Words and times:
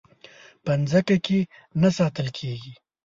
په 0.63 0.71
ځمکه 0.89 1.15
کې 1.25 1.39
نه 1.81 1.89
ساتل 1.97 2.27
کېږي. 2.37 2.73